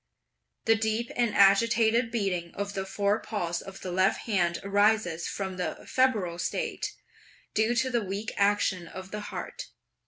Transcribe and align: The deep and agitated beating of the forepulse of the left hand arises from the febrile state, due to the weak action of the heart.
The 0.65 0.73
deep 0.73 1.11
and 1.15 1.35
agitated 1.35 2.09
beating 2.09 2.55
of 2.55 2.73
the 2.73 2.87
forepulse 2.87 3.61
of 3.61 3.81
the 3.81 3.91
left 3.91 4.21
hand 4.21 4.57
arises 4.63 5.27
from 5.27 5.57
the 5.57 5.85
febrile 5.87 6.39
state, 6.39 6.95
due 7.53 7.75
to 7.75 7.91
the 7.91 8.01
weak 8.01 8.33
action 8.35 8.87
of 8.87 9.11
the 9.11 9.19
heart. 9.29 9.67